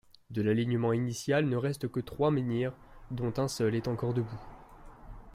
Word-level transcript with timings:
De 0.31 0.41
l'alignement 0.41 0.93
initial, 0.93 1.45
ne 1.45 1.55
restent 1.55 1.87
que 1.87 1.99
trois 1.99 2.31
menhirs, 2.31 2.73
dont 3.11 3.31
un 3.37 3.47
seul 3.47 3.75
est 3.75 3.87
encore 3.87 4.15
debout. 4.15 4.41